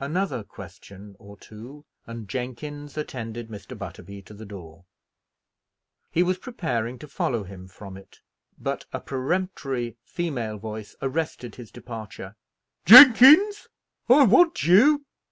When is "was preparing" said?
6.22-6.98